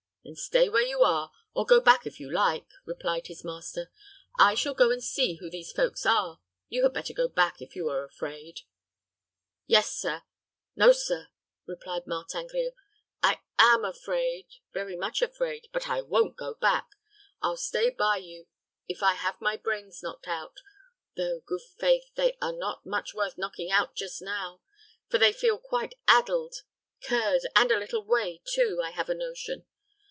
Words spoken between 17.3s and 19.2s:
I'll stay by you if I